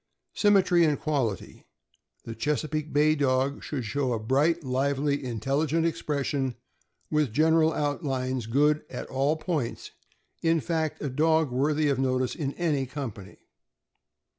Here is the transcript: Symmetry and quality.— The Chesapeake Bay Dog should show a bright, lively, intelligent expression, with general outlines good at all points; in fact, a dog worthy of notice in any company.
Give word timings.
Symmetry 0.33 0.83
and 0.83 0.99
quality.— 0.99 1.67
The 2.25 2.33
Chesapeake 2.33 2.91
Bay 2.91 3.13
Dog 3.13 3.63
should 3.63 3.85
show 3.85 4.13
a 4.13 4.19
bright, 4.19 4.63
lively, 4.63 5.23
intelligent 5.23 5.85
expression, 5.85 6.55
with 7.11 7.31
general 7.31 7.71
outlines 7.71 8.47
good 8.47 8.81
at 8.89 9.05
all 9.11 9.35
points; 9.35 9.91
in 10.41 10.59
fact, 10.59 11.03
a 11.03 11.09
dog 11.11 11.51
worthy 11.51 11.87
of 11.87 11.99
notice 11.99 12.33
in 12.33 12.53
any 12.53 12.87
company. 12.87 13.41